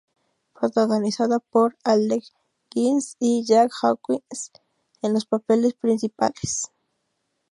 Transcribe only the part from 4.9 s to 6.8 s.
en los papeles principales.